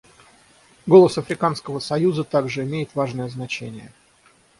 Голос 0.87 1.19
Африканского 1.19 1.77
союза 1.77 2.23
также 2.23 2.63
имеет 2.63 2.95
важное 2.95 3.29
значение. 3.29 3.93